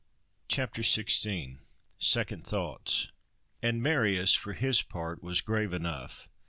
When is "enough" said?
5.73-6.27